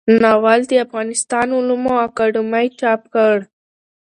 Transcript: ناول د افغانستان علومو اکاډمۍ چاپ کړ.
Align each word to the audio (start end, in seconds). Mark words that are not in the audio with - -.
ناول 0.23 0.61
د 0.69 0.73
افغانستان 0.85 1.47
علومو 1.57 1.93
اکاډمۍ 2.05 2.67
چاپ 2.79 3.01
کړ. 3.13 3.35